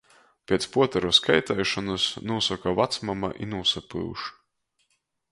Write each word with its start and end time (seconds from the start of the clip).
Piec 0.51 0.63
puoteru 0.75 1.09
skaiteišonys 1.17 2.05
nūsoka 2.31 2.73
vacmama 2.79 3.29
i 3.45 3.49
nūsapyuš. 3.53 4.25